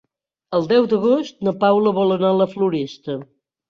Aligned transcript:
El 0.59 0.65
deu 0.71 0.87
d'agost 0.93 1.45
na 1.51 1.55
Paula 1.67 1.97
vol 2.01 2.19
anar 2.19 2.35
a 2.35 2.43
la 2.43 2.53
Floresta. 2.59 3.25